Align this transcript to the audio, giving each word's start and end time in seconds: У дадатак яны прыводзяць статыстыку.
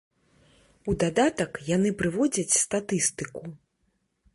У 0.93 0.95
дадатак 1.03 1.51
яны 1.75 1.89
прыводзяць 2.03 2.59
статыстыку. 2.65 3.41